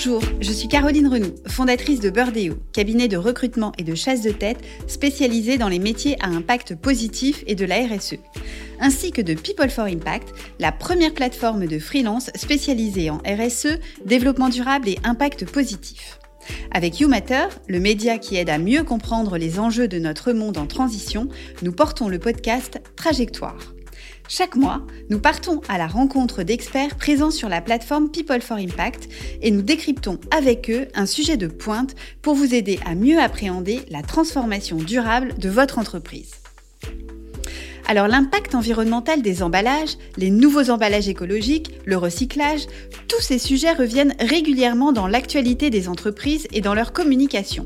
[0.00, 4.30] Bonjour, je suis Caroline Renoux, fondatrice de Birdeo, cabinet de recrutement et de chasse de
[4.30, 8.14] tête spécialisé dans les métiers à impact positif et de la RSE,
[8.78, 14.50] ainsi que de People for Impact, la première plateforme de freelance spécialisée en RSE, développement
[14.50, 16.20] durable et impact positif.
[16.70, 20.68] Avec YouMatter, le média qui aide à mieux comprendre les enjeux de notre monde en
[20.68, 21.26] transition,
[21.62, 23.74] nous portons le podcast Trajectoire.
[24.30, 29.08] Chaque mois, nous partons à la rencontre d'experts présents sur la plateforme People for Impact
[29.40, 33.80] et nous décryptons avec eux un sujet de pointe pour vous aider à mieux appréhender
[33.88, 36.32] la transformation durable de votre entreprise.
[37.86, 42.66] Alors l'impact environnemental des emballages, les nouveaux emballages écologiques, le recyclage,
[43.08, 47.64] tous ces sujets reviennent régulièrement dans l'actualité des entreprises et dans leur communication,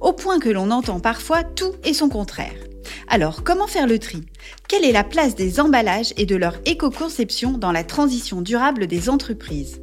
[0.00, 2.67] au point que l'on entend parfois tout et son contraire.
[3.10, 4.22] Alors, comment faire le tri?
[4.68, 9.08] Quelle est la place des emballages et de leur éco-conception dans la transition durable des
[9.08, 9.80] entreprises?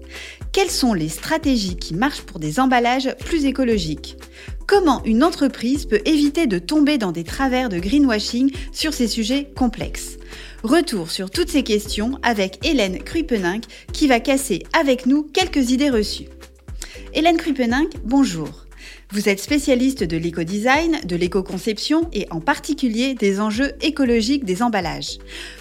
[0.51, 4.17] Quelles sont les stratégies qui marchent pour des emballages plus écologiques?
[4.67, 9.51] Comment une entreprise peut éviter de tomber dans des travers de greenwashing sur ces sujets
[9.55, 10.17] complexes?
[10.61, 15.89] Retour sur toutes ces questions avec Hélène Kruipeninck qui va casser avec nous quelques idées
[15.89, 16.29] reçues.
[17.15, 18.64] Hélène Kruipeninck, bonjour.
[19.15, 25.19] Vous êtes spécialiste de l'éco-design, de l'éco-conception et en particulier des enjeux écologiques des emballages.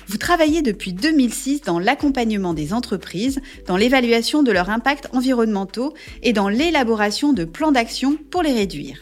[0.09, 3.39] Vous travaillez depuis 2006 dans l'accompagnement des entreprises,
[3.69, 5.95] dans l'évaluation de leurs impacts environnementaux
[6.25, 8.99] et dans l'élaboration de plans d'action pour les réduire.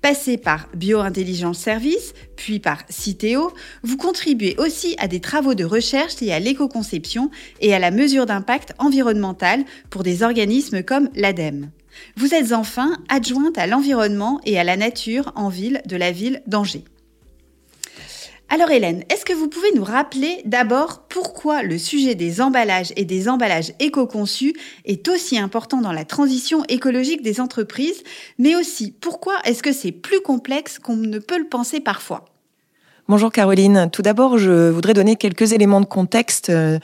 [0.00, 6.22] Passé par Biointelligence Service, puis par Citeo, vous contribuez aussi à des travaux de recherche
[6.22, 11.68] liés à l'éco-conception et à la mesure d'impact environnemental pour des organismes comme l'ADEME.
[12.16, 16.42] Vous êtes enfin adjointe à l'environnement et à la nature en ville de la ville
[16.46, 16.84] d'Angers.
[18.50, 23.04] Alors Hélène, est-ce que vous pouvez nous rappeler d'abord pourquoi le sujet des emballages et
[23.04, 28.02] des emballages éco-conçus est aussi important dans la transition écologique des entreprises,
[28.38, 32.26] mais aussi pourquoi est-ce que c'est plus complexe qu'on ne peut le penser parfois?
[33.08, 33.88] Bonjour Caroline.
[33.92, 36.78] Tout d'abord, je voudrais donner quelques éléments de contexte euh,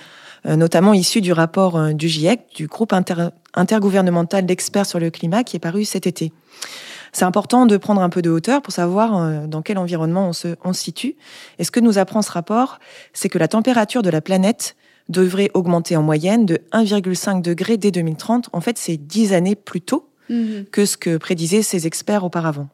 [0.47, 2.93] euh, notamment issu du rapport euh, du GIEC, du groupe
[3.55, 6.33] intergouvernemental d'experts sur le climat qui est paru cet été.
[7.13, 10.33] C'est important de prendre un peu de hauteur pour savoir euh, dans quel environnement on
[10.33, 11.17] se, on se situe.
[11.59, 12.79] Et ce que nous apprend ce rapport,
[13.13, 14.77] c'est que la température de la planète
[15.09, 18.51] devrait augmenter en moyenne de 1,5 degré dès 2030.
[18.53, 22.69] En fait, c'est 10 années plus tôt mmh que ce que prédisaient ces experts auparavant.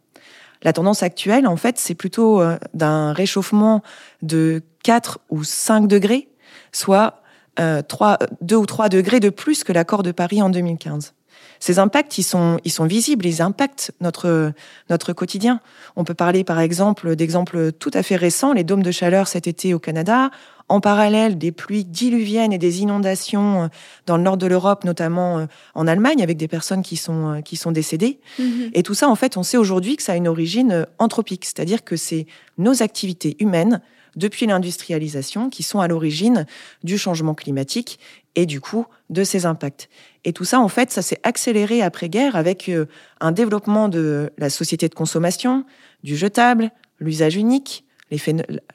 [0.62, 2.42] La tendance actuelle, en fait, c'est plutôt
[2.74, 3.82] d'un réchauffement
[4.20, 6.28] de 4 ou 5 degrés,
[6.72, 7.22] soit
[7.60, 11.14] euh, 3, 2 ou 3 degrés de plus que l'accord de Paris en 2015.
[11.58, 14.52] Ces impacts, ils sont, ils sont visibles, ils impactent notre,
[14.90, 15.60] notre quotidien.
[15.96, 19.46] On peut parler, par exemple, d'exemples tout à fait récents, les dômes de chaleur cet
[19.46, 20.30] été au Canada,
[20.68, 23.66] en parallèle des pluies diluviennes et des inondations euh,
[24.06, 27.40] dans le nord de l'Europe, notamment euh, en Allemagne, avec des personnes qui sont, euh,
[27.40, 28.18] qui sont décédées.
[28.40, 28.70] Mm-hmm.
[28.74, 31.84] Et tout ça, en fait, on sait aujourd'hui que ça a une origine anthropique, c'est-à-dire
[31.84, 32.26] que c'est
[32.58, 33.80] nos activités humaines
[34.16, 36.46] depuis l'industrialisation qui sont à l'origine
[36.82, 37.98] du changement climatique
[38.34, 39.88] et du coup de ses impacts.
[40.24, 42.86] Et tout ça, en fait, ça s'est accéléré après-guerre avec euh,
[43.20, 45.64] un développement de la société de consommation,
[46.02, 47.84] du jetable, l'usage unique,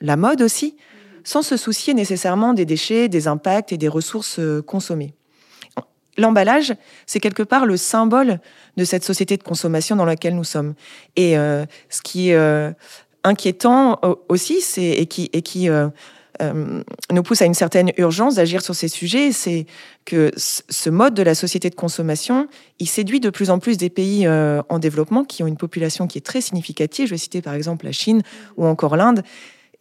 [0.01, 0.75] la mode aussi,
[1.23, 5.13] sans se soucier nécessairement des déchets, des impacts et des ressources euh, consommées.
[6.17, 6.73] L'emballage,
[7.05, 8.39] c'est quelque part le symbole
[8.75, 10.73] de cette société de consommation dans laquelle nous sommes.
[11.15, 12.33] Et euh, ce qui
[13.23, 15.87] inquiétant euh, aussi, c'est et qui et qui euh,
[16.41, 19.65] euh, nous pousse à une certaine urgence d'agir sur ces sujets, c'est
[20.05, 22.47] que ce mode de la société de consommation,
[22.79, 26.17] il séduit de plus en plus des pays en développement qui ont une population qui
[26.17, 27.05] est très significative.
[27.05, 28.23] Je vais citer par exemple la Chine
[28.57, 29.21] ou encore l'Inde.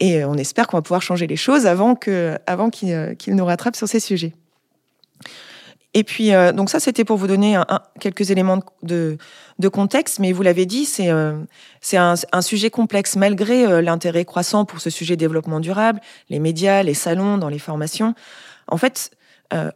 [0.00, 3.76] Et on espère qu'on va pouvoir changer les choses avant que, avant qu'ils nous rattrapent
[3.76, 4.34] sur ces sujets.
[5.92, 7.66] Et puis, euh, donc ça, c'était pour vous donner un,
[7.98, 9.18] quelques éléments de,
[9.58, 11.32] de, contexte, mais vous l'avez dit, c'est euh,
[11.94, 16.84] un, un, sujet complexe malgré euh, l'intérêt croissant pour ce sujet développement durable, les médias,
[16.84, 18.14] les salons, dans les formations.
[18.68, 19.10] En fait,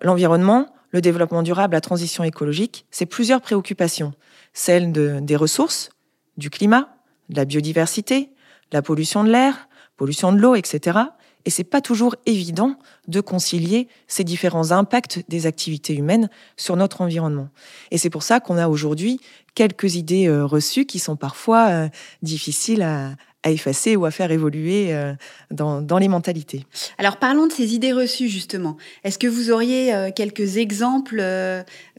[0.03, 4.13] l'environnement, le développement durable, la transition écologique, c'est plusieurs préoccupations.
[4.53, 5.91] Celle de, des ressources,
[6.37, 6.97] du climat,
[7.29, 8.31] de la biodiversité,
[8.71, 10.99] la pollution de l'air, pollution de l'eau, etc.
[11.47, 12.77] Et c'est pas toujours évident
[13.09, 17.49] de concilier ces différents impacts des activités humaines sur notre environnement.
[17.91, 19.21] Et c'est pour ça qu'on a aujourd'hui
[19.55, 21.89] quelques idées euh, reçues qui sont parfois euh,
[22.23, 23.15] difficiles à,
[23.47, 25.13] effacer ou à faire évoluer euh,
[25.51, 26.65] dans, les mentalités.
[26.97, 28.79] Alors parlons de ces idées reçues justement.
[29.05, 31.23] Est-ce que vous auriez quelques exemples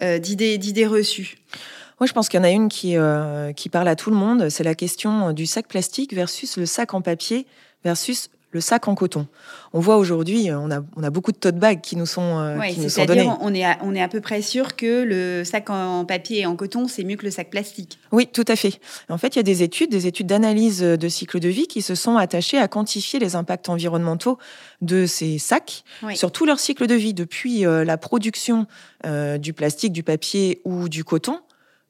[0.01, 1.37] d'idées, d'idées reçues?
[1.99, 2.95] Moi, je pense qu'il y en a une qui,
[3.55, 4.49] qui parle à tout le monde.
[4.49, 7.45] C'est la question du sac plastique versus le sac en papier
[7.83, 9.27] versus le sac en coton.
[9.73, 12.59] On voit aujourd'hui, on a, on a beaucoup de tote bags qui nous sont, euh,
[12.61, 13.29] qui nous sont donnés.
[13.41, 16.45] On est, à, on est à peu près sûr que le sac en papier et
[16.45, 17.99] en coton, c'est mieux que le sac plastique.
[18.11, 18.79] Oui, tout à fait.
[19.09, 21.81] En fait, il y a des études, des études d'analyse de cycle de vie qui
[21.81, 24.37] se sont attachées à quantifier les impacts environnementaux
[24.81, 25.83] de ces sacs
[26.13, 28.67] sur tout leur cycle de vie, depuis euh, la production
[29.05, 31.39] euh, du plastique, du papier ou du coton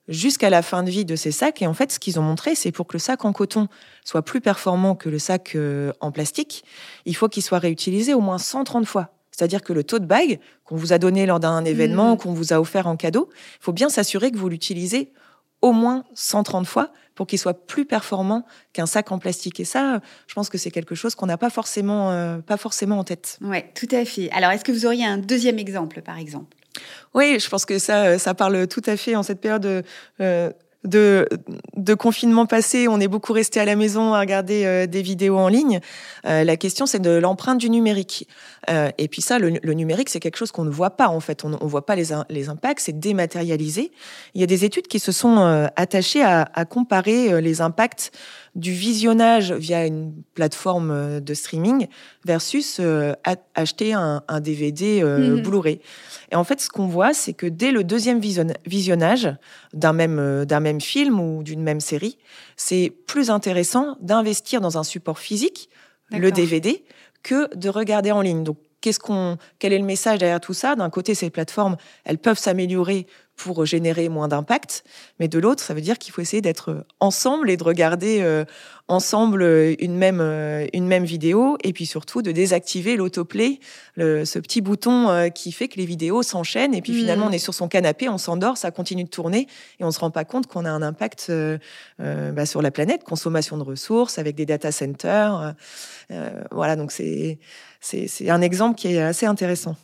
[0.07, 1.61] jusqu'à la fin de vie de ces sacs.
[1.61, 3.67] Et en fait, ce qu'ils ont montré, c'est pour que le sac en coton
[4.03, 6.63] soit plus performant que le sac euh, en plastique,
[7.05, 9.11] il faut qu'il soit réutilisé au moins 130 fois.
[9.31, 12.17] C'est-à-dire que le tote bag qu'on vous a donné lors d'un événement, mmh.
[12.17, 15.11] qu'on vous a offert en cadeau, il faut bien s'assurer que vous l'utilisez
[15.61, 19.59] au moins 130 fois pour qu'il soit plus performant qu'un sac en plastique.
[19.59, 22.99] Et ça, je pense que c'est quelque chose qu'on n'a pas forcément, euh, pas forcément
[22.99, 23.39] en tête.
[23.41, 24.29] Oui, tout à fait.
[24.31, 26.55] Alors, est-ce que vous auriez un deuxième exemple, par exemple?
[27.13, 29.83] Oui, je pense que ça, ça parle tout à fait en cette période
[30.21, 30.51] euh,
[30.85, 31.27] de,
[31.75, 35.37] de confinement passé, on est beaucoup resté à la maison à regarder euh, des vidéos
[35.37, 35.79] en ligne.
[36.25, 38.27] Euh, la question, c'est de l'empreinte du numérique.
[38.69, 41.43] Euh, et puis ça, le, numérique, c'est quelque chose qu'on ne voit pas en fait.
[41.43, 43.91] On ne voit pas les, les impacts, c'est dématérialisé.
[44.35, 45.37] Il y a des études qui se sont
[45.75, 48.11] attachées à, à, comparer les impacts
[48.55, 51.87] du visionnage via une plateforme de streaming
[52.25, 52.81] versus
[53.53, 55.81] acheter un, un DVD mmh Blu-ray.
[56.31, 59.35] Et en fait, ce qu'on voit, c'est que dès le deuxième visionnage
[59.73, 62.17] d'un même, d'un même film ou d'une même série,
[62.55, 65.69] c'est plus intéressant d'investir dans un support physique,
[66.11, 66.83] le DVD,
[67.23, 68.43] que de regarder en ligne.
[68.43, 70.75] Donc, qu'est-ce qu'on, quel est le message derrière tout ça?
[70.75, 74.83] D'un côté, ces plateformes, elles peuvent s'améliorer pour générer moins d'impact.
[75.19, 78.45] Mais de l'autre, ça veut dire qu'il faut essayer d'être ensemble et de regarder euh,
[78.87, 79.43] ensemble
[79.79, 81.57] une même, euh, une même vidéo.
[81.63, 83.59] Et puis surtout de désactiver l'autoplay,
[83.97, 86.73] ce petit bouton euh, qui fait que les vidéos s'enchaînent.
[86.73, 87.29] Et puis finalement, mm.
[87.29, 89.47] on est sur son canapé, on s'endort, ça continue de tourner.
[89.79, 91.31] Et on se rend pas compte qu'on a un impact
[91.99, 95.55] bah, sur la planète, consommation de ressources avec des data centers.
[96.51, 97.39] voilà, donc c'est,
[97.81, 99.75] c'est un exemple qui est assez intéressant.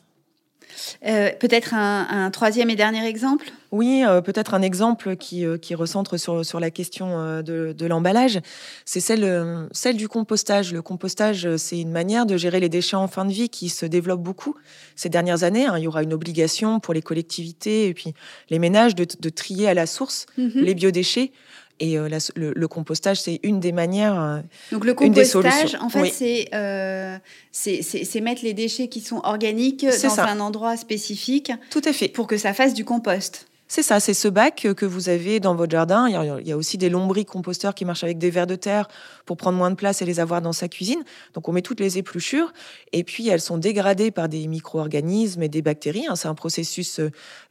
[1.05, 3.51] Euh, peut-être un, troisième et dernier exemple?
[3.71, 7.85] Oui, euh, peut-être un exemple qui, euh, qui recentre sur, sur la question de, de
[7.85, 8.39] l'emballage.
[8.85, 10.73] C'est celle, celle du compostage.
[10.73, 13.85] Le compostage, c'est une manière de gérer les déchets en fin de vie qui se
[13.85, 14.55] développe beaucoup
[14.95, 15.65] ces dernières années.
[15.65, 15.77] Hein.
[15.77, 18.13] Il y aura une obligation pour les collectivités et puis
[18.49, 20.61] les ménages de, de trier à la source mm-hmm.
[20.61, 21.31] les biodéchets.
[21.81, 24.21] Et euh, le, compostage, c'est une des manières.
[24.21, 24.39] Euh,
[24.71, 27.17] Donc le compostage, en fait, euh,
[27.51, 31.51] c'est mettre les déchets qui sont organiques dans un endroit spécifique.
[31.71, 32.07] Tout à fait.
[32.07, 33.47] Pour que ça fasse du compost.
[33.73, 36.09] C'est ça, c'est ce bac que vous avez dans votre jardin.
[36.09, 38.89] Il y a aussi des lombricomposteurs qui marchent avec des vers de terre
[39.25, 41.01] pour prendre moins de place et les avoir dans sa cuisine.
[41.35, 42.51] Donc on met toutes les épluchures
[42.91, 46.05] et puis elles sont dégradées par des micro-organismes et des bactéries.
[46.05, 46.17] Hein.
[46.17, 46.99] C'est un processus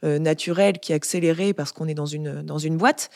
[0.03, 3.09] euh, naturel qui est accéléré parce qu'on est dans une, dans une boîte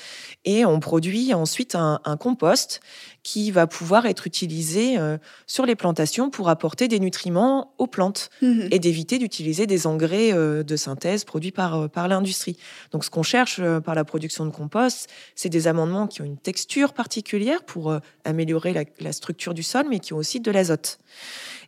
[0.43, 2.79] et on produit ensuite un, compost
[3.21, 8.31] qui va pouvoir être utilisé euh, sur les plantations pour apporter des nutriments aux plantes
[8.41, 12.57] mmh et d'éviter d'utiliser des engrais euh, de synthèse produits par, par l'industrie.
[12.95, 16.37] Donc ce qu'on cherche par la production de compost, c'est des amendements qui ont une
[16.37, 17.93] texture particulière pour
[18.23, 20.99] améliorer la, structure du sol, mais qui ont aussi de l'azote.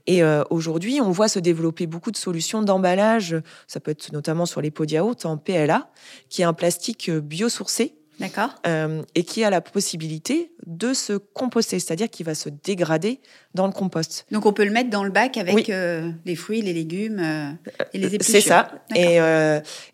[0.08, 3.36] Et euh, aujourd'hui, on voit se développer beaucoup de solutions d'emballage.
[3.68, 4.86] Ça peut être notamment sur les pots
[5.26, 5.90] en PLA,
[6.30, 7.94] qui est un plastique euh, biosourcé.
[8.20, 8.50] D'accord.
[8.66, 13.20] Euh, et qui a la possibilité de se composter, c'est-à-dire qu'il va se dégrader
[13.54, 14.26] dans le compost.
[14.32, 17.20] Donc on peut le mettre dans le bac avec les fruits, les légumes
[17.94, 18.34] et les épluchures.
[18.34, 18.72] C'est ça.
[18.96, 19.20] Et,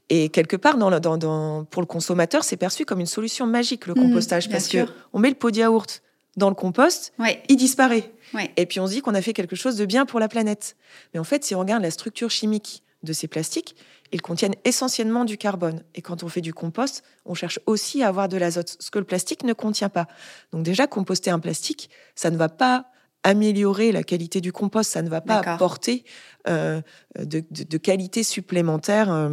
[0.09, 3.93] et, quelque part, dans, dans, pour le consommateur, c'est perçu comme une solution magique le
[3.93, 6.01] mmh, compostage, parce qu'on que on met le pot de yaourt
[6.37, 7.13] dans le compost,
[7.49, 8.11] il disparaît.
[8.57, 10.75] Et puis on se dit qu'on a fait quelque chose de bien pour la planète.
[11.13, 13.75] Mais en fait, si on regarde la structure chimique de ces plastiques,
[14.11, 15.83] ils contiennent essentiellement du carbone.
[15.95, 18.99] Et quand on fait du compost, on cherche aussi à avoir de l'azote, ce que
[18.99, 20.07] le plastique ne contient pas.
[20.51, 22.85] Donc déjà, composter un plastique, ça ne va pas
[23.23, 26.03] améliorer la qualité du compost, ça ne va pas apporter
[26.47, 26.81] euh,
[27.17, 29.29] de, qualité supplémentaire euh,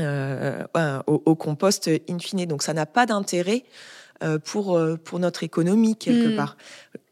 [0.00, 2.46] euh, au, au, compost in fine.
[2.46, 3.64] Donc ça n'a pas d'intérêt
[4.44, 6.36] pour, pour notre économie quelque hmm.
[6.36, 6.56] part.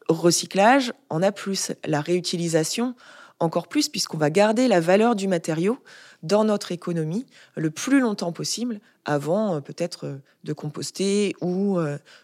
[0.08, 1.72] Recyclage, on a plus.
[1.84, 2.94] La réutilisation,
[3.40, 5.78] encore plus, puisqu'on va garder la valeur du matériau
[6.22, 11.78] dans notre économie le plus longtemps possible avant euh, peut-être de composter ou,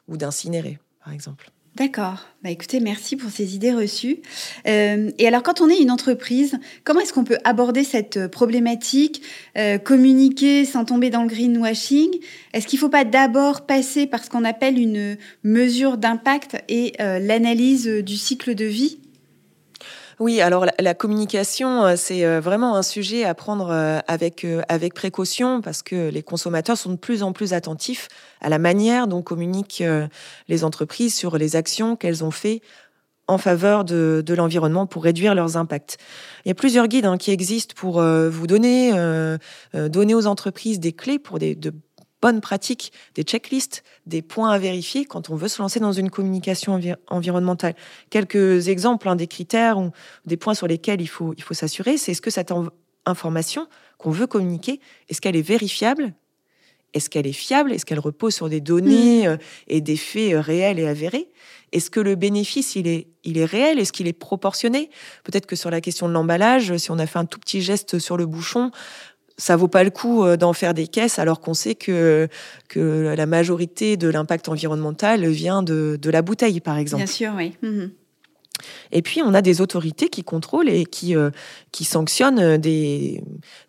[0.08, 1.50] ou d'incinérer, par exemple.
[1.76, 2.25] D'accord.
[2.42, 4.23] Bah écoutez, merci pour ces idées reçues.
[4.66, 9.20] Euh, et alors, quand on est une entreprise, comment est-ce qu'on peut aborder cette problématique,
[9.58, 12.08] euh, communiquer sans tomber dans le greenwashing?
[12.54, 16.94] Est-ce qu'il ne faut pas d'abord passer par ce qu'on appelle une mesure d'impact et
[17.00, 18.99] euh, l'analyse du cycle de vie?
[20.18, 24.94] Oui, alors la, communication, euh, c'est euh, vraiment un sujet à prendre euh, avec, avec
[24.94, 28.08] précaution parce que les consommateurs sont de plus en plus attentifs
[28.40, 29.85] à la manière dont communiquent
[30.49, 32.62] les entreprises sur les actions qu'elles ont fait
[33.28, 35.99] en faveur de, l'environnement pour réduire leurs impacts.
[36.44, 38.92] Il y a plusieurs guides hein, qui existent pour vous donner,
[39.75, 41.73] donner aux entreprises des clés pour des, de
[42.26, 46.11] bonnes pratiques, des checklists, des points à vérifier quand on veut se lancer dans une
[46.11, 47.76] communication environnementale.
[48.11, 49.92] Quelques exemples, hein, des critères ou
[50.25, 52.52] des points sur lesquels il faut, il faut s'assurer, c'est est-ce que cette
[53.04, 56.14] information qu'on veut communiquer, est-ce qu'elle est vérifiable?
[56.95, 57.73] Est-ce qu'elle est fiable?
[57.73, 59.30] Est-ce qu'elle repose sur des données mmh.
[59.30, 59.37] euh,
[59.68, 61.28] et des faits euh, réels et avérés?
[61.71, 63.78] Est-ce que le bénéfice, il est, il est réel?
[63.78, 64.90] Est-ce qu'il est proportionné?
[65.23, 67.99] Peut-être que sur la question de l'emballage, si on a fait un tout petit geste
[67.99, 68.71] sur le bouchon,
[69.38, 72.28] ça vaut pas le coup euh, d'en faire des caisses alors qu'on sait que,
[72.69, 77.05] que la majorité de l'impact environnemental vient de, de, la bouteille, par exemple.
[77.05, 77.57] Bien sûr, oui.
[77.62, 77.90] Mhm.
[78.90, 81.28] Et puis, on a des autorités qui contrôlent et qui, euh,
[81.73, 83.23] qui sanctionnent des,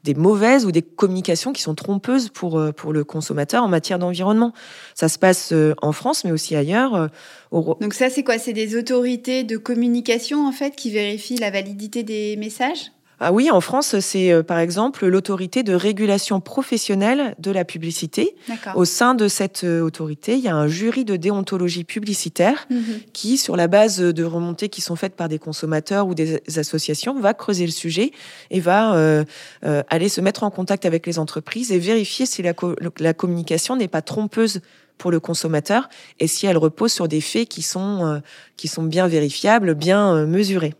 [0.05, 3.99] des mauvaises ou des communications qui sont trompeuses pour, euh, pour le consommateur en matière
[3.99, 4.53] d'environnement.
[4.95, 7.09] Ça se passe en France, mais aussi ailleurs.
[7.51, 8.37] Donc ça, c'est quoi?
[8.37, 12.91] C'est des autorités de communication, en fait, qui vérifient la validité des messages?
[13.19, 18.35] Ah oui, en France, c'est euh, par exemple l'autorité de régulation professionnelle de la publicité.
[18.75, 22.99] Au sein de cette euh, autorité, il y a un jury de déontologie publicitaire mhm.
[23.13, 27.19] qui, sur la base de remontées qui sont faites par des consommateurs ou des associations,
[27.19, 28.11] va creuser le sujet
[28.51, 29.23] et va euh,
[29.63, 32.53] aller se mettre en contact avec les entreprises et vérifier si la,
[32.99, 34.61] la communication n'est pas trompeuse
[34.99, 38.21] pour le consommateur et si elle repose sur des faits qui sont,
[38.57, 40.73] qui sont bien vérifiables, bien mesurés.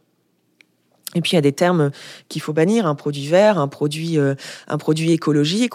[1.15, 1.91] Et puis il y a des termes
[2.27, 4.35] qu'il faut bannir, un produit vert, un produit, euh,
[4.67, 5.73] un produit écologique.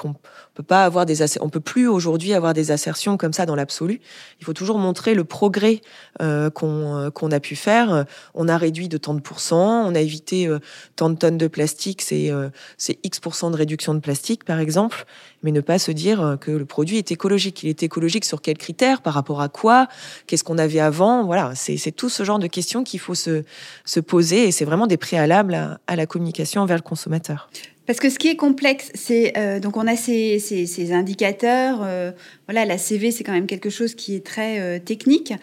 [0.54, 4.00] Peut pas avoir des, on peut plus aujourd'hui avoir des assertions comme ça dans l'absolu.
[4.40, 5.80] Il faut toujours montrer le progrès
[6.20, 8.04] euh, qu'on euh, qu'on a pu faire.
[8.34, 10.48] On a réduit de tant de pourcents, on a évité
[10.96, 12.30] tant de tonnes de plastique, c'est
[12.76, 15.06] c'est X de réduction de plastique par exemple
[15.42, 17.62] mais ne pas se dire euh, que le produit est écologique.
[17.62, 19.88] Il est écologique sur quels critères, par rapport à quoi,
[20.26, 21.24] qu'est-ce qu'on avait avant.
[21.24, 23.44] Voilà, c'est tout ce genre de questions qu'il faut se,
[23.84, 27.50] se poser et c'est vraiment des préalables à, la communication envers le consommateur.
[27.92, 31.80] Parce que ce qui est complexe, c'est euh, donc on a ces, ces, indicateurs.
[31.82, 32.10] Euh,
[32.48, 35.34] voilà, la CV, c'est quand même quelque chose qui est très technique.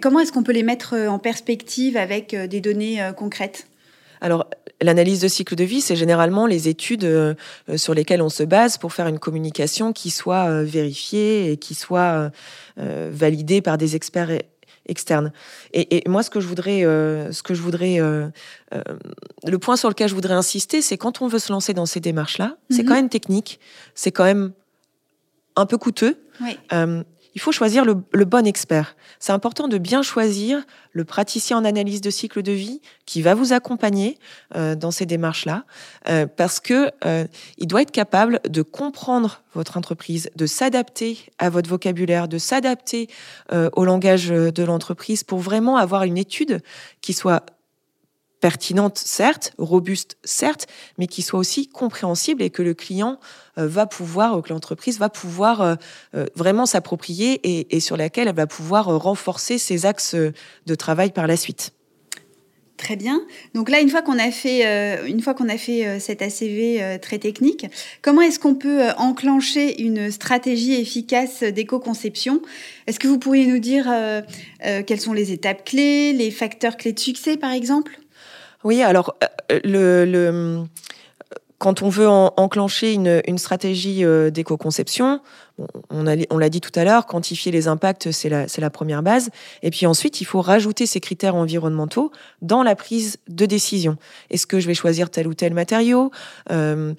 [0.00, 3.66] comment est-ce qu'on peut les mettre en perspective avec des données concrètes?
[4.20, 4.48] Alors,
[4.80, 7.34] l'analyse de cycle de vie, c'est généralement les études euh,
[7.76, 11.74] sur lesquelles on se base pour faire une communication qui soit euh, vérifiée et qui
[11.74, 12.30] soit
[12.78, 14.30] euh, validée par des experts
[14.88, 15.32] externes.
[15.72, 20.14] Et, moi, ce que je voudrais, ce que je voudrais, le point sur lequel je
[20.14, 22.88] voudrais insister, c'est quand on veut se lancer dans ces démarches-là, c'est mhm.
[22.88, 23.60] quand même technique,
[23.94, 24.52] c'est quand même
[25.56, 26.18] un peu coûteux.
[26.40, 26.58] Oui
[27.38, 28.96] il faut choisir le, bon expert.
[29.20, 33.34] C'est important de bien choisir le praticien en analyse de cycle de vie qui va
[33.34, 34.18] vous accompagner
[34.56, 35.62] euh, dans ces démarches-là,
[36.08, 41.48] euh, parce que euh, il doit être capable de comprendre votre entreprise, de s'adapter à
[41.48, 43.08] votre vocabulaire, de s'adapter
[43.52, 46.60] au langage de l'entreprise pour vraiment avoir une étude
[47.02, 47.46] qui soit
[48.40, 50.66] pertinente, certes, robuste, certes,
[50.98, 53.18] mais qui soit aussi compréhensible et que le client
[53.58, 55.74] euh, va pouvoir, que l'entreprise va pouvoir euh,
[56.14, 57.40] euh, vraiment s'approprier
[57.74, 61.72] et, sur laquelle elle va pouvoir renforcer ses axes de travail par la suite.
[62.76, 63.20] Très bien.
[63.54, 67.18] Donc là, une fois qu'on a fait, une fois qu'on a fait cet ACV très
[67.18, 67.66] technique,
[68.02, 72.40] comment est-ce qu'on peut enclencher une stratégie efficace d'éco-conception?
[72.86, 73.92] Est-ce que vous pourriez nous dire
[74.60, 77.98] quelles sont les étapes clés, les facteurs clés de succès, par exemple?
[78.64, 79.14] Oui, alors
[79.52, 80.64] euh, le,
[81.58, 85.20] quand on veut enclencher une, stratégie euh, d'éco-conception,
[85.90, 89.30] on, l'a dit tout à l'heure, quantifier les impacts, c'est la, première base.
[89.62, 92.12] Et puis ensuite, il faut rajouter ces critères environnementaux
[92.42, 93.96] dans la prise de décision.
[94.30, 96.12] Est-ce que je vais choisir tel ou tel matériau?
[96.52, 96.94] Euh,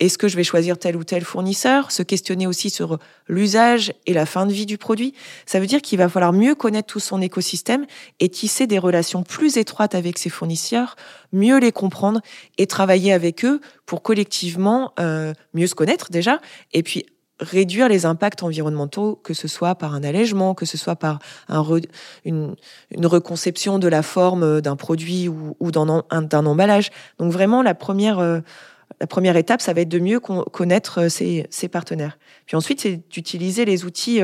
[0.00, 2.98] est-ce que je vais choisir tel ou tel fournisseur Se questionner aussi sur
[3.28, 5.14] l'usage et la fin de vie du produit.
[5.46, 7.86] Ça veut dire qu'il va falloir mieux connaître tout son écosystème
[8.18, 10.96] et tisser des relations plus étroites avec ses fournisseurs,
[11.32, 12.20] mieux les comprendre
[12.58, 16.40] et travailler avec eux pour collectivement euh, mieux se connaître déjà
[16.72, 17.06] et puis
[17.38, 21.64] réduire les impacts environnementaux, que ce soit par un allègement, que ce soit par un
[22.24, 22.56] une,
[23.02, 26.90] reconception de la forme d'un produit ou, ou d'un emballage.
[27.18, 28.18] Donc vraiment, la première...
[28.18, 28.40] Euh,
[29.00, 32.18] la première étape, ça va être de mieux connaître euh, ses, partenaires.
[32.46, 34.20] Puis ensuite, c'est d'utiliser les outils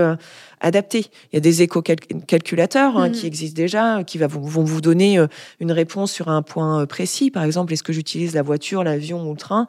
[0.65, 0.71] euh.
[0.93, 3.27] Il y a des éco-calculateurs hein, qui mm.
[3.27, 5.27] existent déjà, qui vont vous donner euh,
[5.61, 7.31] une réponse sur un point précis.
[7.31, 9.67] Par exemple, est-ce que j'utilise la voiture, l'avion ou le train?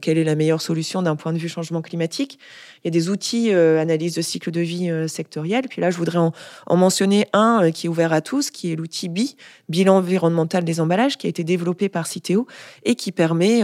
[0.00, 2.38] Quelle est la meilleure solution d'un point de vue changement climatique?
[2.84, 5.68] Il y a des outils analyse de cycle de vie sectoriel.
[5.68, 6.32] Puis là, je voudrais en,
[6.66, 9.36] en mentionner un qui est ouvert à tous, qui est l'outil BI,
[9.68, 12.46] bilan environnemental des emballages, qui a été développé par Citeo
[12.84, 13.62] et qui permet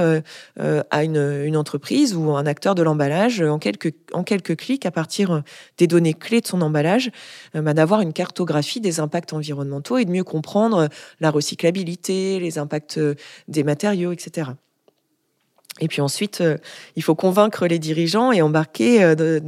[0.58, 5.42] à une, entreprise ou un acteur de l'emballage en quelques, en quelques clics à partir
[5.78, 7.10] des données clés de son emballages,
[7.54, 10.88] bah, d'avoir une cartographie des impacts environnementaux et de mieux comprendre
[11.20, 13.00] la recyclabilité, les impacts
[13.48, 14.52] des matériaux, etc.
[15.80, 16.56] Et puis ensuite, euh,
[16.96, 19.40] il faut convaincre les dirigeants et embarquer euh,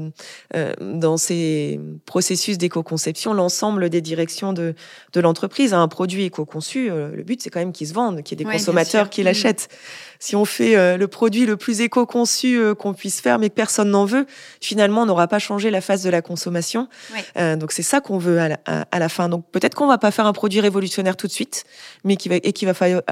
[0.55, 4.75] euh, dans ces processus d'éco-conception l'ensemble des directions de,
[5.13, 5.75] de l'entreprise.
[5.75, 8.51] Un produit éco-conçu, le but, c'est quand même qu'il se vende, qu'il y ait des
[8.51, 9.25] consommateurs qui mm.
[9.25, 9.69] l'achètent.
[10.19, 14.05] Si on fait le produit le plus éco-conçu qu'on puisse faire, mais que personne n'en
[14.05, 14.27] veut,
[14.61, 16.89] finalement, on n'aura pas changé la phase de la consommation.
[17.37, 19.29] donc c'est ça qu'on veut à la, à la, fin.
[19.29, 21.65] Donc peut-être qu'on va pas faire un produit révolutionnaire tout de suite,
[22.05, 23.03] mais qui va, et qui va falloir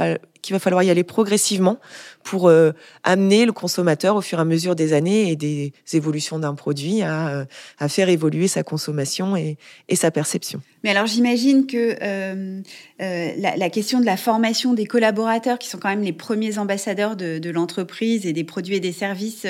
[0.42, 1.78] qu'il va falloir y aller progressivement
[2.22, 2.72] pour euh,
[3.04, 7.02] amener le consommateur au fur et à mesure des années et des évolutions d'un produit
[7.02, 7.44] à, euh,
[7.88, 9.56] faire évoluer sa consommation et,
[9.94, 10.60] sa perception.
[10.84, 12.60] Mais alors j'imagine que euh,
[12.98, 17.38] la, question de la formation des collaborateurs, qui sont quand même les premiers ambassadeurs de,
[17.38, 19.46] de l'entreprise et des produits et des services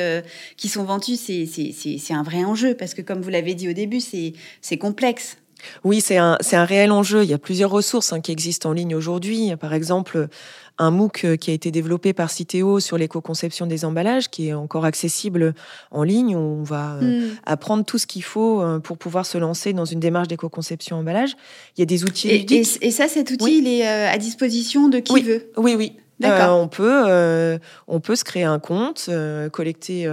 [0.56, 4.00] qui sont vendus, c'est un vrai enjeu parce que comme vous l'avez dit au début,
[4.00, 5.36] c'est complexe.
[5.84, 7.24] Oui, c'est un, un réel enjeu.
[7.24, 9.54] Il y a plusieurs ressources hein, qui existent en ligne aujourd'hui.
[9.56, 10.28] Par exemple,
[10.78, 14.54] un MOOC euh, qui a été développé par Citeo sur l'éco-conception des emballages, qui est
[14.54, 15.54] encore accessible
[15.90, 16.36] en ligne.
[16.36, 17.36] Où on va euh, hmm.
[17.44, 21.34] apprendre tout ce qu'il faut euh, pour pouvoir se lancer dans une démarche d'éco-conception emballage.
[21.76, 24.98] Il y a des outils et, Et, ça, cet outil, il est à disposition de
[24.98, 25.50] qui veut?
[25.56, 25.92] Oui, oui.
[26.24, 30.08] Euh, on peut, euh, on peut se créer un compte, euh, collecter.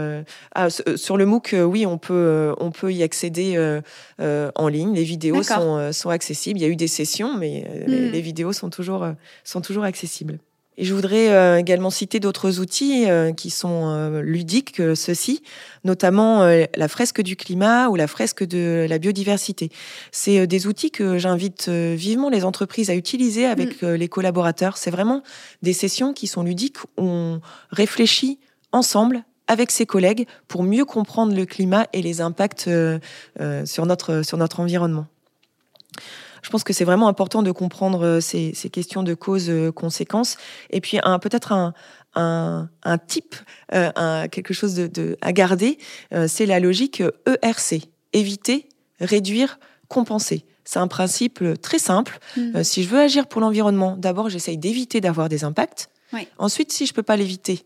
[0.54, 3.82] Ah, sur le MOOC, oui, on peut, on peut y accéder
[4.20, 4.94] en ligne.
[4.94, 6.60] Les vidéos sont, sont accessibles.
[6.60, 8.12] Il y a eu des sessions, mais les, hmm.
[8.12, 9.08] les, vidéos sont toujours,
[9.44, 10.40] sont toujours accessibles.
[10.78, 15.42] Et je voudrais euh, également citer d'autres outils euh, qui sont euh, ludiques que ceux-ci,
[15.84, 19.70] notamment la fresque du climat ou la fresque de la biodiversité.
[20.12, 23.94] C'est des outils que j'invite vivement les entreprises à utiliser avec mm.
[23.94, 24.78] les collaborateurs.
[24.78, 25.24] C'est vraiment
[25.62, 27.42] des sessions qui sont ludiques où on
[27.72, 28.40] réfléchit
[28.72, 32.70] ensemble avec ses collègues pour mieux comprendre le climat et les impacts
[33.66, 35.06] sur notre, sur notre environnement
[36.46, 40.38] je pense que c'est vraiment important de comprendre euh, ces, questions de cause-conséquence.
[40.70, 41.74] Et puis peut-être un,
[42.14, 43.36] un, un type,
[43.74, 45.80] euh, quelque chose de, à garder,
[46.14, 47.90] euh, c'est la logique ERC.
[48.14, 50.46] Éviter, réduire, compenser.
[50.66, 52.20] C'est un principe très simple.
[52.38, 52.64] Mmh.
[52.64, 55.90] si je veux agir pour l'environnement, d'abord j'essaye d'éviter d'avoir des impacts.
[56.38, 57.66] Ensuite, si je peux pas l'éviter,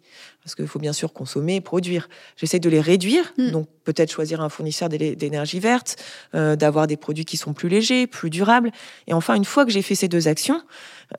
[0.50, 3.34] parce qu'il faut bien sûr consommer, produire, j'essaie de les réduire.
[3.38, 3.52] Hmm.
[3.52, 5.98] Donc peut-être choisir un fournisseur d'énergie verte,
[6.34, 8.72] euh, d'avoir des produits qui sont plus légers, plus durables.
[9.06, 10.62] Et enfin, une fois que j'ai fait ces deux actions,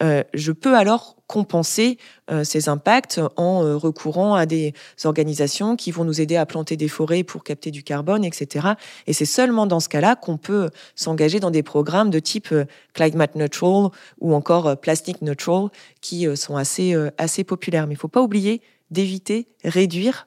[0.03, 1.99] euh, je peux alors compenser
[2.33, 6.89] euh, ces impacts en recourant à des organisations qui vont nous aider à planter des
[6.89, 8.71] forêts pour capter du carbone, etc.
[9.07, 12.53] Et c'est seulement dans ce cas-là qu'on peut s'engager dans des programmes de type
[12.95, 15.69] climate neutral ou encore plastic neutral
[16.01, 17.87] qui sont assez, assez populaires.
[17.87, 20.27] Mais il ne faut pas oublier d'éviter, réduire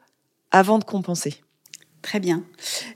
[0.51, 1.35] avant de compenser.
[2.03, 2.43] Très bien.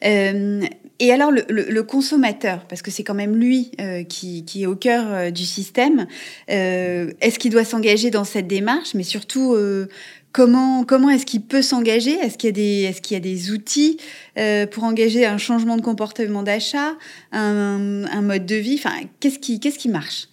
[0.03, 0.61] Euh,
[0.99, 5.05] et alors le, consommateur, parce que c'est quand même lui euh, qui, est au cœur
[5.07, 6.07] euh, du système,
[6.47, 8.95] est-ce qu'il doit s'engager dans cette démarche?
[8.95, 9.55] Mais surtout,
[10.33, 12.11] comment, comment est-ce qu'il peut s'engager?
[12.11, 13.97] Est-ce qu'il y, a des, est y a des outils
[14.71, 16.95] pour engager un changement de comportement d'achat,
[17.31, 18.75] un, un, mode de vie?
[18.77, 20.27] Enfin, qu'est-ce qui, qu'est-ce qui marche?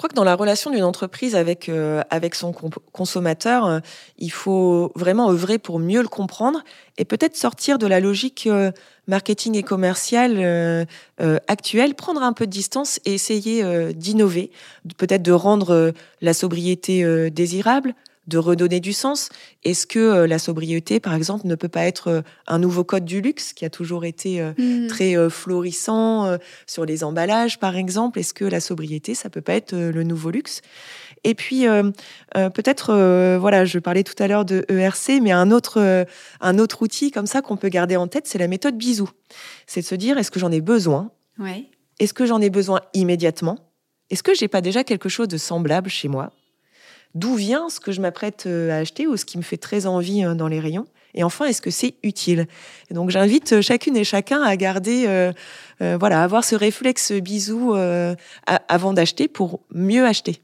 [0.00, 3.80] Crois que dans la relation d'une entreprise avec, euh, avec son consommateur, euh,
[4.16, 6.64] il faut vraiment œuvrer pour mieux le comprendre
[6.96, 8.72] et peut-être sortir de la logique euh,
[9.08, 10.86] marketing et commerciale
[11.48, 14.52] actuelle, prendre un peu de distance et essayer d'innover,
[14.96, 17.94] peut-être de rendre la sobriété désirable,
[18.30, 19.28] de redonner du sens
[19.64, 23.04] Est-ce que euh, la sobriété, par exemple, ne peut pas être euh, un nouveau code
[23.04, 24.86] du luxe qui a toujours été euh, mmh.
[24.86, 28.18] très florissant sur les emballages, par exemple?
[28.18, 30.62] Est-ce que la sobriété, ça peut pas être le nouveau luxe?
[31.24, 31.64] Et puis
[32.34, 36.06] peut-être, voilà, je parlais tout à l'heure de ERC, mais un autre,
[36.40, 39.10] un autre outil comme ça qu'on peut garder en tête, c'est la méthode bisou.
[39.66, 41.10] C'est de se dire, est-ce que j'en ai besoin?
[41.38, 41.66] Ouais.
[41.98, 43.58] Est-ce que j'en ai besoin immédiatement?
[44.10, 46.30] Est-ce que j'ai pas déjà quelque chose de semblable chez moi?
[47.14, 49.86] D'où vient ce que je m'apprête euh, à acheter ou ce qui me fait très
[49.86, 52.46] envie euh, dans les rayons Et enfin, est-ce que c'est utile?
[52.90, 55.32] Et Donc, j'invite euh, chacune et chacun à garder,
[55.80, 57.74] voilà, avoir ce réflexe bisou
[58.68, 60.40] avant d'acheter pour mieux acheter.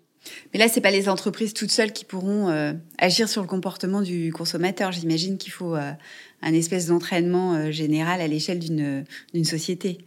[0.52, 4.32] Mais là, c'est pas les entreprises toutes seules qui pourront agir sur le comportement du
[4.32, 4.92] consommateur.
[4.92, 9.98] J'imagine qu'il faut un espèce d'entraînement général à l'échelle d'une société.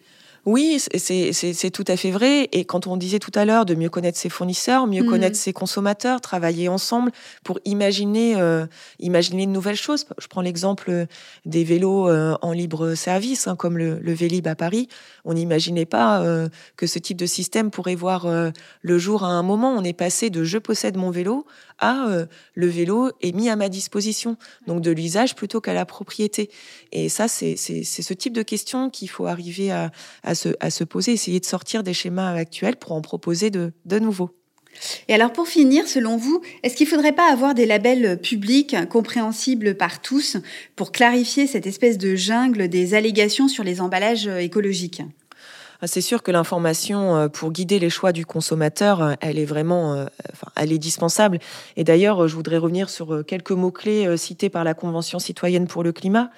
[0.51, 2.49] Oui, c'est tout à fait vrai.
[2.53, 5.09] Et quand on disait tout à l'heure de mieux connaître ses fournisseurs, mieux mmh.
[5.09, 7.12] connaître ses consommateurs, travailler ensemble
[7.43, 8.65] pour imaginer, euh,
[8.97, 10.07] imaginer de nouvelles choses.
[10.17, 11.05] Je prends l'exemple
[11.45, 14.88] des vélos euh, en libre service, hein, comme le, le, Vélib à Paris.
[15.23, 18.25] On n'imaginait pas euh, que ce type de système pourrait voir
[18.81, 19.75] le jour à un moment.
[19.77, 21.45] On est passé de je possède mon vélo
[21.79, 25.85] à euh, le vélo est mis à ma disposition, donc de l'usage plutôt qu'à la
[25.85, 26.49] propriété.
[26.91, 29.91] Et ça, c'est ce type de questions qu'il faut arriver à,
[30.23, 33.73] à, se, à se poser, essayer de sortir des schémas actuels pour en proposer de,
[33.86, 34.32] de nouveaux.
[35.08, 38.75] Et alors pour finir, selon vous, est-ce qu'il ne faudrait pas avoir des labels publics
[38.89, 40.38] compréhensibles par tous
[40.75, 45.02] pour clarifier cette espèce de jungle des allégations sur les emballages écologiques?
[45.82, 49.45] Ah, c'est sûr que l'information euh, pour guider les choix du consommateur, euh, elle est
[49.45, 50.06] vraiment, euh,
[50.58, 51.39] elle est dispensable.
[51.78, 55.93] Et d'ailleurs, je voudrais revenir sur quelques mots-clés cités par la Convention citoyenne pour le
[55.93, 56.32] climat,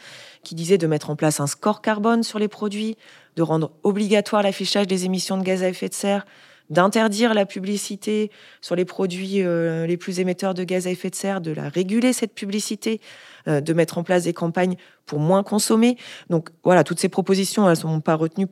[0.44, 2.98] qui disait de mettre en place un score carbone sur les produits,
[3.36, 6.26] de rendre obligatoire l'affichage des émissions de gaz à effet de serre,
[6.70, 11.16] d'interdire la publicité sur les produits euh, les plus émetteurs de gaz à effet de
[11.16, 13.02] serre, de la réguler cette publicité,
[13.48, 15.98] euh, de mettre en place des campagnes pour moins consommer.
[16.30, 18.48] Donc voilà, toutes ces propositions, elles ne sont pas retenues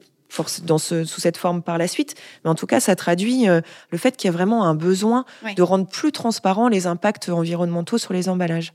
[0.64, 2.16] dans ce, sous cette forme par la suite.
[2.44, 5.26] Mais en tout cas, ça traduit euh, le fait qu'il y a vraiment un besoin
[5.56, 8.74] de rendre plus transparents les impacts environnementaux sur les emballages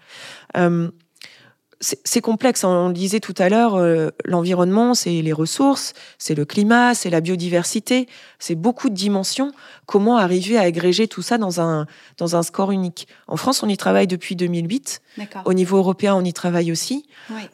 [2.04, 2.64] c'est complexe.
[2.64, 2.68] Hein.
[2.68, 7.10] On le disait tout à l'heure, euh, l'environnement, c'est les ressources, c'est le climat, c'est
[7.10, 9.52] la biodiversité, c'est beaucoup de dimensions.
[9.86, 11.86] Comment arriver à agréger tout ça dans un,
[12.18, 13.06] dans un score unique?
[13.28, 15.02] En France, on y travaille depuis 2008.
[15.44, 17.06] Au niveau européen, on y travaille aussi.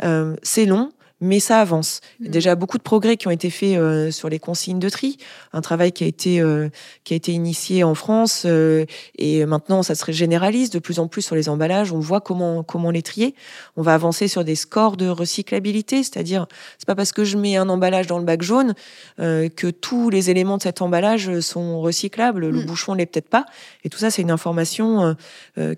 [0.03, 2.01] Euh, c'est long mais ça avance.
[2.19, 2.33] Il y a mm.
[2.33, 5.19] déjà beaucoup de progrès qui ont été faits euh, sur les consignes de tri,
[5.53, 6.69] un travail qui a été euh,
[7.05, 8.87] qui a été initié en France euh,
[9.19, 11.93] et maintenant ça se généralise de plus en plus sur les emballages.
[11.93, 13.35] On voit comment comment les trier.
[13.77, 16.47] On va avancer sur des scores de recyclabilité, c'est-à-dire
[16.79, 18.75] c'est pas parce que je mets un emballage dans le bac jaune
[19.19, 22.47] que tous les éléments de cet emballage sont recyclables.
[22.47, 22.67] Le mm.
[22.67, 23.45] bouchon l'est peut-être pas.
[23.85, 25.17] Et tout ça c'est une information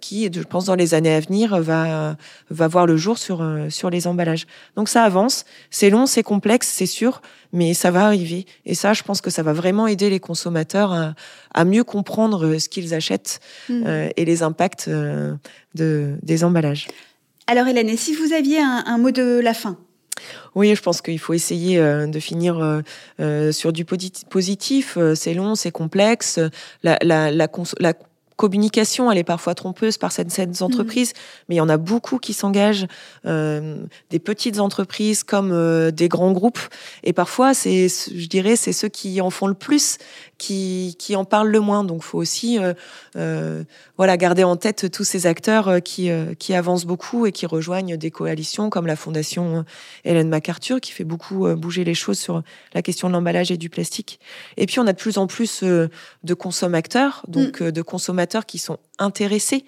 [0.00, 2.16] qui, je pense, dans les années à venir va
[2.50, 4.46] va voir le jour sur sur les emballages.
[4.76, 5.31] Donc ça avance
[5.70, 8.46] c'est long, c'est complexe, c'est sûr, mais ça va arriver.
[8.64, 11.14] Et ça, je pense que ça va vraiment aider les consommateurs
[11.54, 13.82] à, mieux comprendre euh, ce qu'ils achètent mm.
[13.86, 15.34] euh, et les impacts euh,
[15.74, 16.88] de, des emballages.
[17.46, 19.76] Alors Hélène, si vous aviez un, mot de la fin?
[20.54, 22.82] Oui, je pense qu'il faut essayer de finir
[23.50, 24.96] sur du positif.
[25.16, 26.38] C'est long, c'est complexe.
[26.84, 27.48] La, la, la,
[27.80, 27.92] la
[28.42, 30.64] communication, elle est parfois trompeuse par certaines mmh.
[30.64, 31.12] entreprises,
[31.48, 32.88] mais il y en a beaucoup qui s'engagent,
[33.24, 33.76] euh,
[34.10, 36.58] des petites entreprises comme euh, des grands groupes.
[37.04, 39.98] Et parfois, c'est, je dirais, c'est ceux qui en font le plus
[40.38, 41.84] qui, qui en parlent le moins.
[41.84, 42.58] Donc, faut aussi,
[43.16, 43.62] euh
[44.02, 46.10] voilà, garder en tête tous ces acteurs euh, qui,
[46.40, 49.64] qui avancent beaucoup et qui rejoignent des coalitions comme la Fondation
[50.04, 52.42] Hélène MacArthur, qui fait beaucoup bouger les choses sur
[52.74, 54.18] la question de l'emballage et du plastique.
[54.56, 57.70] Et puis, on a de plus en plus de consommateurs, donc mmh.
[57.70, 59.64] de consommateurs qui sont intéressés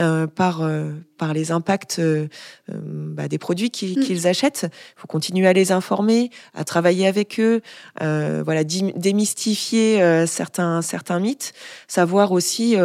[0.00, 2.26] euh, par euh, par les impacts euh,
[2.68, 4.00] bah, des produits mm.
[4.00, 4.66] qu'ils achètent.
[4.68, 7.62] Il faut continuer à les informer, à travailler avec eux,
[8.00, 11.52] voilà, démystifier certains certains mythes,
[11.86, 12.76] savoir aussi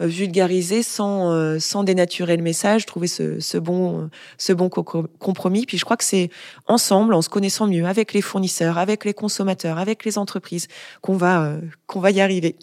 [0.00, 5.64] vulgariser sans sans dénaturer le message, trouver ce, ce bon ce bon compromis.
[5.64, 6.28] Puis je crois que c'est
[6.66, 10.66] ensemble, en se connaissant mieux, avec les fournisseurs, avec les consommateurs, avec les entreprises,
[11.02, 11.52] qu'on va
[11.86, 12.56] qu'on va y arriver.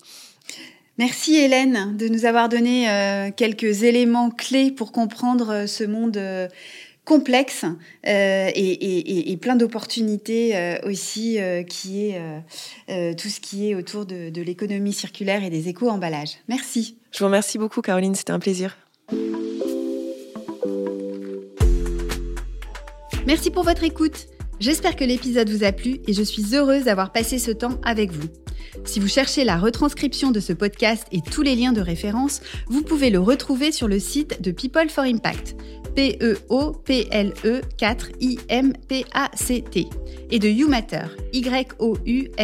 [0.97, 6.15] Merci Hélène de nous avoir donné euh, quelques éléments clés pour comprendre euh, ce monde
[6.15, 6.47] euh,
[7.03, 7.65] complexe
[8.05, 11.37] et, plein d'opportunités aussi
[11.69, 12.19] qui est
[13.15, 16.37] tout ce qui est autour de, de l'économie circulaire et des éco-emballages.
[16.47, 16.97] Merci.
[17.11, 18.75] Je vous remercie beaucoup Caroline, c'était un plaisir.
[23.27, 24.25] Merci pour votre écoute.
[24.59, 28.11] J'espère que l'épisode vous a plu et je suis heureuse d'avoir passé ce temps avec
[28.11, 28.29] vous.
[28.83, 32.81] Si vous cherchez la retranscription de ce podcast et tous les liens de référence, vous
[32.81, 35.55] pouvez le retrouver sur le site de People for Impact,
[35.95, 39.87] P-E-O-P-L-E 4-I-M-P-A-C-T,
[40.31, 42.35] et de YouMatter, Y-O-U-M-A-T-E-R.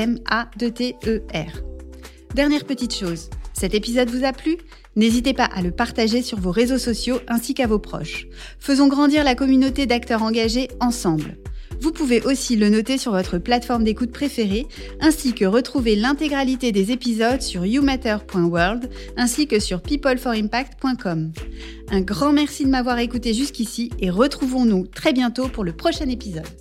[2.33, 4.57] Dernière petite chose, cet épisode vous a plu?
[4.95, 8.27] N'hésitez pas à le partager sur vos réseaux sociaux ainsi qu'à vos proches.
[8.59, 11.37] Faisons grandir la communauté d'acteurs engagés ensemble.
[11.81, 14.67] Vous pouvez aussi le noter sur votre plateforme d'écoute préférée,
[14.99, 21.31] ainsi que retrouver l'intégralité des épisodes sur youmatter.world, ainsi que sur peopleforimpact.com.
[21.89, 26.60] Un grand merci de m'avoir écouté jusqu'ici et retrouvons-nous très bientôt pour le prochain épisode.